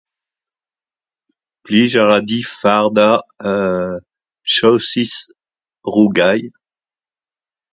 [1.63, 3.15] Plij a ra din fardañ
[4.53, 5.23] saucisse
[5.93, 6.45] rougail